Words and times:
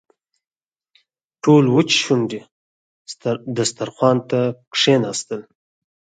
ټول 1.43 1.63
وچې 1.75 1.97
شونډې 2.03 2.41
دسترخوان 3.57 4.17
ته 4.29 4.39
کښېناستل. 4.73 5.41